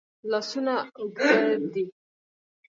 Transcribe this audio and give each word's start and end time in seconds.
لاسونه 0.31 0.73
اوږد 0.99 1.61
دي. 1.73 1.83